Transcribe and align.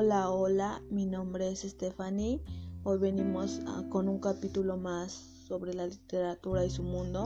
Hola, 0.00 0.30
hola, 0.30 0.80
mi 0.90 1.06
nombre 1.06 1.50
es 1.50 1.62
Stephanie. 1.62 2.40
Hoy 2.84 2.98
venimos 2.98 3.60
con 3.88 4.08
un 4.08 4.20
capítulo 4.20 4.76
más 4.76 5.10
sobre 5.12 5.74
la 5.74 5.88
literatura 5.88 6.64
y 6.64 6.70
su 6.70 6.84
mundo. 6.84 7.24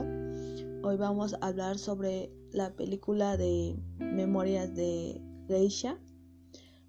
Hoy 0.81 0.97
vamos 0.97 1.35
a 1.35 1.45
hablar 1.45 1.77
sobre 1.77 2.31
la 2.51 2.71
película 2.71 3.37
de 3.37 3.75
Memorias 3.99 4.73
de 4.73 5.21
Geisha. 5.47 5.99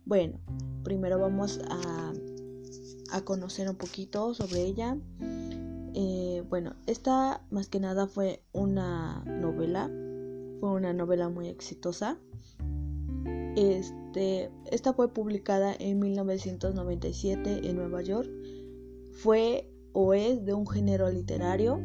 Bueno, 0.06 0.40
primero 0.84 1.18
vamos 1.18 1.60
a, 1.68 2.14
a 3.12 3.20
conocer 3.26 3.68
un 3.68 3.76
poquito 3.76 4.32
sobre 4.32 4.62
ella. 4.62 4.96
Eh, 5.92 6.42
bueno, 6.48 6.76
esta 6.86 7.44
más 7.50 7.68
que 7.68 7.78
nada 7.78 8.06
fue 8.06 8.42
una 8.52 9.22
novela, 9.26 9.88
fue 10.60 10.70
una 10.70 10.94
novela 10.94 11.28
muy 11.28 11.48
exitosa. 11.48 12.18
Este, 13.56 14.50
esta 14.70 14.92
fue 14.92 15.12
publicada 15.12 15.74
en 15.78 15.98
1997 16.00 17.68
en 17.68 17.76
Nueva 17.76 18.02
York. 18.02 18.30
Fue 19.12 19.70
o 19.92 20.12
es 20.14 20.44
de 20.44 20.54
un 20.54 20.66
género 20.66 21.10
literario 21.10 21.80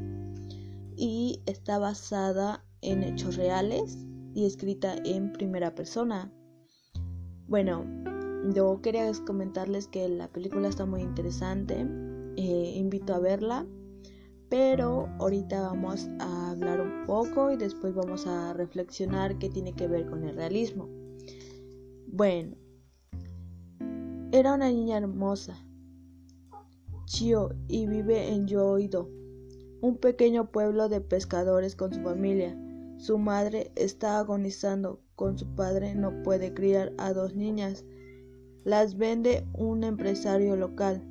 y 0.95 1.41
está 1.45 1.77
basada 1.77 2.65
en 2.81 3.03
hechos 3.03 3.35
reales 3.35 3.97
y 4.33 4.45
escrita 4.45 4.95
en 5.05 5.31
primera 5.31 5.75
persona. 5.75 6.31
Bueno, 7.47 7.85
yo 8.53 8.81
quería 8.81 9.11
comentarles 9.25 9.87
que 9.87 10.07
la 10.09 10.27
película 10.27 10.67
está 10.67 10.85
muy 10.85 11.01
interesante. 11.01 11.85
Eh, 12.35 12.73
invito 12.75 13.13
a 13.13 13.19
verla. 13.19 13.65
Pero 14.49 15.07
ahorita 15.19 15.61
vamos 15.61 16.09
a 16.19 16.51
hablar 16.51 16.81
un 16.81 17.05
poco 17.05 17.51
y 17.51 17.57
después 17.57 17.93
vamos 17.93 18.25
a 18.25 18.53
reflexionar 18.53 19.37
qué 19.37 19.47
tiene 19.49 19.73
que 19.73 19.87
ver 19.87 20.07
con 20.07 20.23
el 20.23 20.35
realismo. 20.35 20.89
Bueno, 22.19 22.57
era 24.33 24.53
una 24.53 24.69
niña 24.69 24.97
hermosa, 24.97 25.65
Chio, 27.05 27.55
y 27.69 27.87
vive 27.87 28.33
en 28.33 28.45
Yoido, 28.45 29.09
un 29.79 29.95
pequeño 29.95 30.51
pueblo 30.51 30.89
de 30.89 30.99
pescadores 30.99 31.77
con 31.77 31.93
su 31.93 32.01
familia. 32.01 32.59
Su 32.97 33.17
madre 33.17 33.71
está 33.77 34.19
agonizando, 34.19 34.99
con 35.15 35.37
su 35.37 35.47
padre 35.55 35.95
no 35.95 36.21
puede 36.21 36.53
criar 36.53 36.91
a 36.97 37.13
dos 37.13 37.35
niñas. 37.35 37.85
Las 38.65 38.97
vende 38.97 39.47
un 39.53 39.85
empresario 39.85 40.57
local. 40.57 41.01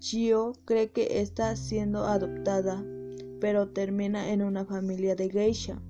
Chio 0.00 0.54
cree 0.64 0.90
que 0.90 1.20
está 1.20 1.54
siendo 1.54 2.04
adoptada, 2.04 2.84
pero 3.40 3.68
termina 3.68 4.32
en 4.32 4.42
una 4.42 4.64
familia 4.64 5.14
de 5.14 5.30
geisha. 5.30 5.80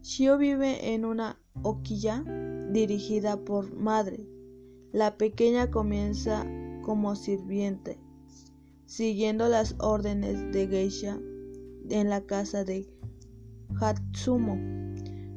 Chio 0.00 0.38
vive 0.38 0.94
en 0.94 1.04
una 1.04 1.41
Oquilla, 1.60 2.24
dirigida 2.70 3.36
por 3.36 3.74
madre. 3.74 4.26
La 4.92 5.16
pequeña 5.16 5.70
comienza 5.70 6.46
como 6.82 7.14
sirviente, 7.14 7.98
siguiendo 8.86 9.48
las 9.48 9.76
órdenes 9.78 10.52
de 10.52 10.66
Geisha 10.66 11.18
en 11.90 12.08
la 12.08 12.22
casa 12.22 12.64
de 12.64 12.88
Hatsumo, 13.80 14.58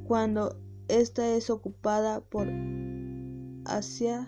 cuando 0.05 0.57
ésta 0.87 1.27
es 1.35 1.49
ocupada 1.49 2.21
por 2.21 2.47
hacia 3.65 4.27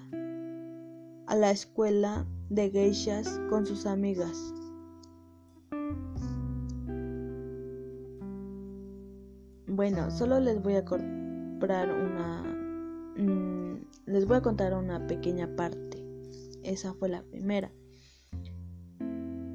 a 1.28 1.36
la 1.36 1.52
escuela 1.52 2.26
de 2.50 2.70
geishas 2.72 3.40
con 3.50 3.66
sus 3.66 3.86
amigas. 3.86 4.54
Bueno, 9.68 10.10
solo 10.10 10.40
les 10.40 10.62
voy 10.64 10.76
a 10.76 10.86
cortar 10.86 11.27
una... 11.60 12.44
Mm, 13.18 13.88
les 14.06 14.26
voy 14.26 14.38
a 14.38 14.42
contar 14.42 14.74
una 14.74 15.08
pequeña 15.08 15.56
parte. 15.56 16.06
Esa 16.64 16.94
fue 16.94 17.10
la 17.10 17.24
primera. 17.24 17.72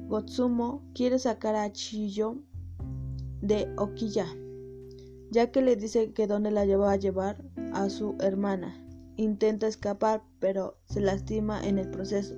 Gotsumo 0.07 0.83
quiere 0.93 1.17
sacar 1.17 1.55
a 1.55 1.71
Chiyo 1.71 2.37
de 3.41 3.73
Okiya, 3.77 4.27
ya 5.31 5.51
que 5.51 5.61
le 5.61 5.75
dice 5.75 6.13
que 6.13 6.27
donde 6.27 6.51
la 6.51 6.65
lleva 6.65 6.91
a 6.91 6.97
llevar 6.97 7.43
a 7.73 7.89
su 7.89 8.15
hermana. 8.19 8.79
Intenta 9.15 9.67
escapar, 9.67 10.23
pero 10.39 10.77
se 10.85 10.99
lastima 10.99 11.65
en 11.65 11.79
el 11.79 11.89
proceso. 11.89 12.35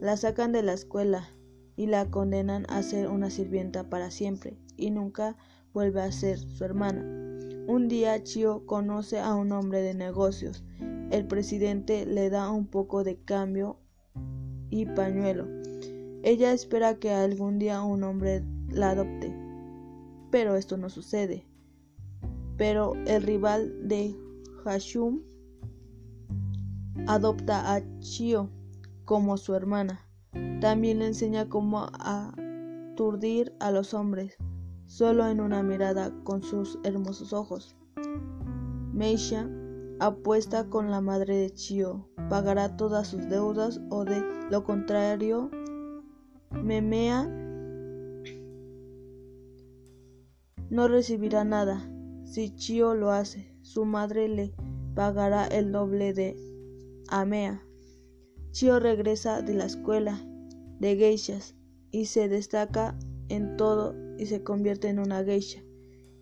La 0.00 0.16
sacan 0.16 0.52
de 0.52 0.62
la 0.62 0.72
escuela 0.72 1.28
y 1.76 1.86
la 1.86 2.10
condenan 2.10 2.64
a 2.68 2.82
ser 2.82 3.08
una 3.08 3.30
sirvienta 3.30 3.88
para 3.88 4.10
siempre 4.10 4.58
y 4.76 4.90
nunca 4.90 5.36
vuelve 5.72 6.00
a 6.02 6.12
ser 6.12 6.38
su 6.38 6.64
hermana. 6.64 7.29
Un 7.70 7.86
día 7.86 8.20
Chio 8.24 8.66
conoce 8.66 9.20
a 9.20 9.36
un 9.36 9.52
hombre 9.52 9.80
de 9.80 9.94
negocios. 9.94 10.64
El 11.12 11.24
presidente 11.28 12.04
le 12.04 12.28
da 12.28 12.50
un 12.50 12.66
poco 12.66 13.04
de 13.04 13.22
cambio 13.22 13.78
y 14.70 14.86
pañuelo. 14.86 15.46
Ella 16.24 16.52
espera 16.52 16.96
que 16.96 17.12
algún 17.12 17.60
día 17.60 17.80
un 17.82 18.02
hombre 18.02 18.42
la 18.70 18.90
adopte. 18.90 19.32
Pero 20.32 20.56
esto 20.56 20.78
no 20.78 20.90
sucede. 20.90 21.46
Pero 22.56 22.94
el 23.06 23.22
rival 23.22 23.86
de 23.86 24.16
Hashum 24.64 25.22
adopta 27.06 27.72
a 27.72 27.82
Chio 28.00 28.50
como 29.04 29.36
su 29.36 29.54
hermana. 29.54 30.04
También 30.60 30.98
le 30.98 31.06
enseña 31.06 31.48
cómo 31.48 31.86
aturdir 32.00 33.54
a 33.60 33.70
los 33.70 33.94
hombres 33.94 34.36
solo 34.90 35.28
en 35.28 35.40
una 35.40 35.62
mirada 35.62 36.12
con 36.24 36.42
sus 36.42 36.80
hermosos 36.82 37.32
ojos. 37.32 37.76
Meisha 38.92 39.48
apuesta 40.00 40.68
con 40.68 40.90
la 40.90 41.00
madre 41.00 41.36
de 41.36 41.50
Chio, 41.50 42.08
pagará 42.28 42.76
todas 42.76 43.06
sus 43.06 43.28
deudas 43.28 43.80
o 43.90 44.04
de 44.04 44.20
lo 44.50 44.64
contrario, 44.64 45.48
Memea 46.50 47.22
no 50.70 50.88
recibirá 50.88 51.44
nada. 51.44 51.88
Si 52.24 52.52
Chio 52.56 52.94
lo 52.94 53.12
hace, 53.12 53.56
su 53.62 53.84
madre 53.84 54.28
le 54.28 54.52
pagará 54.96 55.46
el 55.46 55.70
doble 55.70 56.12
de 56.14 56.36
Amea. 57.08 57.62
Chio 58.50 58.80
regresa 58.80 59.40
de 59.40 59.54
la 59.54 59.66
escuela 59.66 60.20
de 60.80 60.96
geishas 60.96 61.54
y 61.92 62.06
se 62.06 62.28
destaca 62.28 62.98
en 63.28 63.56
todo 63.56 63.99
y 64.20 64.26
se 64.26 64.42
convierte 64.42 64.88
en 64.88 64.98
una 64.98 65.24
geisha 65.24 65.62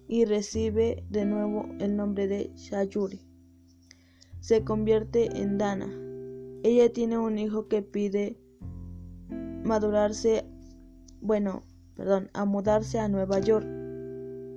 y 0.07 0.25
recibe 0.25 1.05
de 1.11 1.27
nuevo 1.27 1.67
el 1.81 1.97
nombre 1.97 2.29
de 2.29 2.53
Shayuri. 2.55 3.21
Se 4.39 4.63
convierte 4.63 5.37
en 5.37 5.59
Dana. 5.59 5.93
Ella 6.63 6.93
tiene 6.93 7.19
un 7.19 7.39
hijo 7.39 7.67
que 7.67 7.83
pide 7.83 8.39
madurarse, 9.65 10.47
bueno, 11.21 11.65
perdón, 11.97 12.31
a 12.35 12.45
mudarse 12.45 13.01
a 13.01 13.09
Nueva 13.09 13.41
York. 13.41 13.67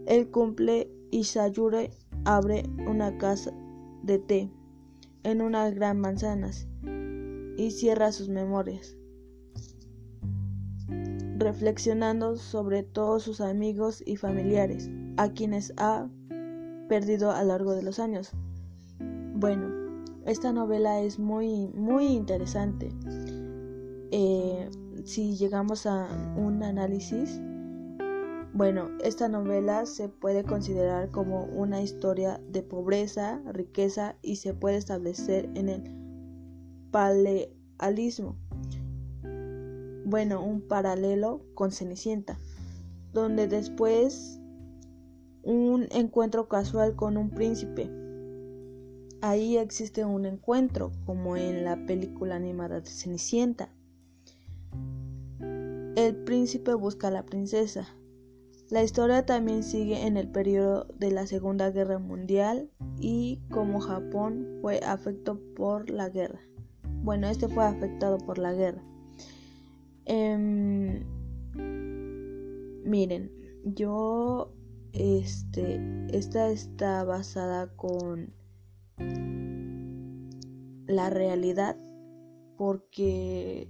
Él 0.06 0.30
cumple 0.30 0.92
y 1.10 1.24
Shayuri 1.24 1.90
abre 2.26 2.64
una 2.88 3.18
casa 3.18 3.52
de 4.04 4.20
té 4.20 4.52
en 5.24 5.42
unas 5.42 5.74
gran 5.74 6.00
manzanas 6.00 6.68
y 7.58 7.72
cierra 7.72 8.12
sus 8.12 8.30
memorias 8.30 9.01
reflexionando 11.42 12.38
sobre 12.38 12.84
todos 12.84 13.24
sus 13.24 13.42
amigos 13.42 14.04
y 14.06 14.16
familiares, 14.16 14.90
a 15.18 15.30
quienes 15.30 15.74
ha 15.78 16.08
perdido 16.88 17.32
a 17.32 17.42
lo 17.42 17.50
largo 17.50 17.74
de 17.74 17.84
los 17.84 18.00
años. 18.00 18.32
Bueno, 19.36 19.68
esta 20.26 20.54
novela 20.54 21.02
es 21.02 21.20
muy, 21.20 21.68
muy 21.74 22.08
interesante. 22.08 22.90
Eh, 24.12 24.70
si 25.04 25.36
llegamos 25.36 25.86
a 25.86 26.08
un 26.38 26.64
análisis, 26.64 27.42
bueno, 28.54 28.90
esta 29.02 29.30
novela 29.30 29.86
se 29.86 30.10
puede 30.10 30.44
considerar 30.44 31.10
como 31.10 31.46
una 31.46 31.82
historia 31.82 32.42
de 32.50 32.62
pobreza, 32.62 33.42
riqueza 33.46 34.18
y 34.22 34.36
se 34.36 34.54
puede 34.54 34.78
establecer 34.78 35.50
en 35.56 35.70
el 35.70 35.84
palealismo 36.92 38.36
bueno, 40.06 40.44
un 40.44 40.62
paralelo 40.62 41.42
con 41.54 41.72
Cenicienta, 41.72 42.38
donde 43.14 43.48
después 43.48 44.40
un 45.44 45.88
encuentro 45.92 46.48
casual 46.48 46.96
con 46.96 47.18
un 47.18 47.30
príncipe. 47.30 47.90
Ahí 49.22 49.58
existe 49.58 50.04
un 50.06 50.26
encuentro, 50.26 50.92
como 51.06 51.38
en 51.38 51.64
la 51.64 51.86
película 51.86 52.36
animada 52.36 52.82
de 52.82 52.90
Cenicienta. 52.90 53.70
El 55.96 56.16
príncipe 56.26 56.74
busca 56.74 57.10
a 57.10 57.12
la 57.12 57.26
princesa. 57.26 57.88
La 58.70 58.84
historia 58.84 59.26
también 59.26 59.64
sigue 59.64 60.08
en 60.08 60.16
el 60.16 60.32
periodo 60.32 60.88
de 60.98 61.12
la 61.12 61.28
Segunda 61.28 61.70
Guerra 61.72 62.00
Mundial 62.00 62.72
y 63.00 63.42
como 63.52 63.82
Japón 63.82 64.60
fue 64.62 64.80
afectado 64.80 65.40
por 65.56 65.90
la 65.90 66.08
guerra. 66.08 66.40
Bueno, 67.04 67.28
este 67.28 67.50
fue 67.50 67.66
afectado 67.66 68.18
por 68.20 68.38
la 68.38 68.54
guerra. 68.54 68.82
Em, 70.06 71.04
miren, 72.84 73.32
yo, 73.64 74.54
este, 74.94 75.80
esta 76.12 76.50
está 76.50 77.04
basada 77.04 77.76
con 77.76 78.34
la 80.88 81.10
realidad 81.10 81.78
porque 82.58 83.68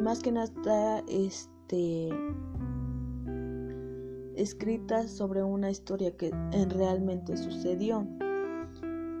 más 0.00 0.20
que 0.20 0.32
nada 0.32 0.46
está 0.46 1.04
este 1.08 2.08
escrita 4.36 5.06
sobre 5.06 5.42
una 5.42 5.70
historia 5.70 6.16
que 6.16 6.30
realmente 6.70 7.36
sucedió. 7.36 8.06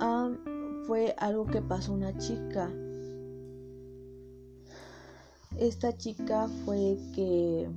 Ah, 0.00 0.30
fue 0.86 1.14
algo 1.18 1.46
que 1.46 1.60
pasó 1.60 1.92
una 1.92 2.16
chica. 2.16 2.70
Esta 5.60 5.94
chica 5.94 6.48
fue 6.64 6.96
que 7.14 7.68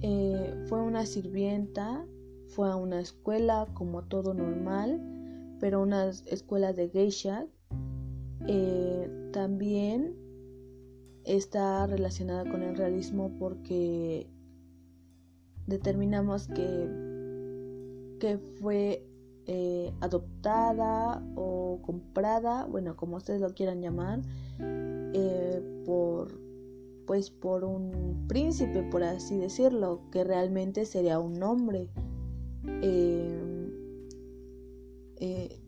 eh, 0.00 0.64
fue 0.66 0.80
una 0.80 1.04
sirvienta, 1.04 2.06
fue 2.46 2.70
a 2.70 2.76
una 2.76 3.00
escuela 3.00 3.66
como 3.74 4.02
todo 4.04 4.32
normal, 4.32 4.98
pero 5.60 5.82
una 5.82 6.08
escuela 6.08 6.72
de 6.72 6.88
geisha. 6.88 7.46
Eh, 8.46 9.30
también 9.34 10.16
está 11.24 11.86
relacionada 11.86 12.50
con 12.50 12.62
el 12.62 12.74
realismo 12.74 13.30
porque 13.38 14.26
determinamos 15.66 16.48
que, 16.48 16.88
que 18.20 18.38
fue 18.38 19.06
eh, 19.44 19.92
adoptada 20.00 21.22
o 21.34 21.80
comprada, 21.82 22.64
bueno, 22.64 22.96
como 22.96 23.18
ustedes 23.18 23.42
lo 23.42 23.52
quieran 23.52 23.82
llamar, 23.82 24.22
eh, 25.58 25.82
por 25.84 26.48
pues 27.06 27.30
por 27.30 27.64
un 27.64 28.26
príncipe, 28.28 28.82
por 28.82 29.02
así 29.02 29.38
decirlo, 29.38 30.02
que 30.12 30.24
realmente 30.24 30.84
sería 30.84 31.18
un 31.18 31.42
hombre. 31.42 31.88
Eh, 32.82 33.38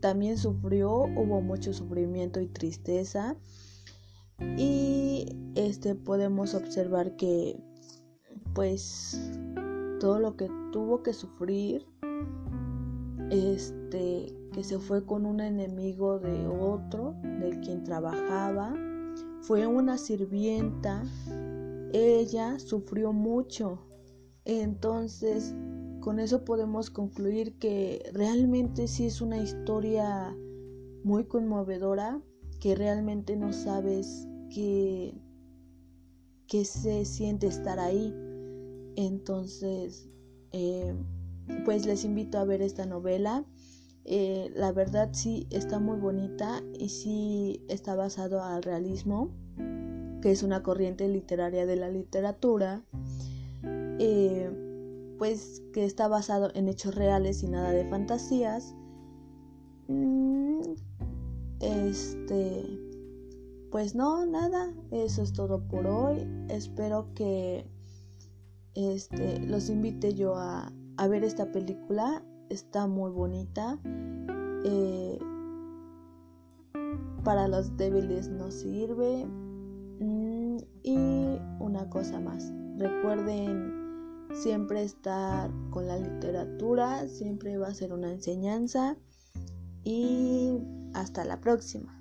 también 0.00 0.36
sufrió, 0.36 1.04
hubo 1.16 1.40
mucho 1.40 1.72
sufrimiento 1.72 2.40
y 2.40 2.46
tristeza. 2.46 3.36
Y 4.58 5.34
este 5.54 5.94
podemos 5.94 6.54
observar 6.54 7.16
que 7.16 7.58
pues 8.54 9.18
todo 9.98 10.18
lo 10.18 10.36
que 10.36 10.50
tuvo 10.72 11.02
que 11.02 11.12
sufrir 11.12 11.86
este 13.30 14.34
que 14.52 14.64
se 14.64 14.78
fue 14.78 15.06
con 15.06 15.24
un 15.24 15.40
enemigo 15.40 16.18
de 16.18 16.46
otro 16.46 17.14
del 17.22 17.60
quien 17.60 17.84
trabajaba 17.84 18.74
fue 19.40 19.66
una 19.66 19.98
sirvienta. 19.98 21.04
Ella 21.92 22.58
sufrió 22.58 23.12
mucho. 23.12 23.78
Entonces 24.44 25.54
con 26.00 26.18
eso 26.18 26.44
podemos 26.44 26.90
concluir 26.90 27.58
que 27.58 28.02
realmente 28.14 28.88
sí 28.88 29.06
es 29.06 29.20
una 29.20 29.36
historia 29.36 30.34
muy 31.04 31.24
conmovedora 31.24 32.22
que 32.58 32.74
realmente 32.74 33.36
no 33.36 33.52
sabes 33.52 34.26
qué, 34.52 35.14
qué 36.46 36.64
se 36.64 37.04
siente 37.04 37.46
estar 37.46 37.78
ahí. 37.78 38.14
Entonces 38.96 40.08
eh, 40.52 40.94
pues 41.64 41.86
les 41.86 42.04
invito 42.04 42.38
a 42.38 42.44
ver 42.44 42.62
esta 42.62 42.86
novela. 42.86 43.44
Eh, 44.04 44.50
la 44.54 44.72
verdad 44.72 45.10
sí 45.12 45.46
está 45.50 45.78
muy 45.78 45.98
bonita 45.98 46.62
y 46.78 46.88
sí 46.88 47.64
está 47.68 47.94
basado 47.94 48.42
al 48.42 48.62
realismo, 48.62 49.30
que 50.22 50.30
es 50.30 50.42
una 50.42 50.62
corriente 50.62 51.06
literaria 51.08 51.66
de 51.66 51.76
la 51.76 51.88
literatura, 51.88 52.82
eh, 53.98 54.50
pues 55.18 55.62
que 55.72 55.84
está 55.84 56.08
basado 56.08 56.50
en 56.54 56.68
hechos 56.68 56.94
reales 56.94 57.42
y 57.42 57.48
nada 57.48 57.70
de 57.72 57.88
fantasías. 57.88 58.74
Mm, 59.88 60.62
este, 61.60 62.80
pues 63.70 63.94
no, 63.94 64.24
nada, 64.24 64.72
eso 64.90 65.22
es 65.22 65.32
todo 65.32 65.68
por 65.68 65.86
hoy. 65.86 66.26
Espero 66.48 67.12
que 67.14 67.66
este, 68.74 69.40
los 69.40 69.68
invite 69.68 70.14
yo 70.14 70.36
a, 70.36 70.72
a 70.96 71.08
ver 71.08 71.22
esta 71.24 71.52
película. 71.52 72.24
Está 72.50 72.86
muy 72.86 73.10
bonita. 73.12 73.78
Eh, 74.64 75.18
para 77.24 77.48
los 77.48 77.76
débiles 77.76 78.28
no 78.28 78.50
sirve. 78.50 79.24
Mm, 80.00 80.58
y 80.82 80.96
una 81.60 81.88
cosa 81.88 82.20
más. 82.20 82.52
Recuerden 82.76 84.28
siempre 84.34 84.82
estar 84.82 85.50
con 85.70 85.86
la 85.86 85.96
literatura. 85.96 87.06
Siempre 87.08 87.56
va 87.56 87.68
a 87.68 87.74
ser 87.74 87.92
una 87.92 88.12
enseñanza. 88.12 88.96
Y 89.84 90.58
hasta 90.92 91.24
la 91.24 91.40
próxima. 91.40 91.99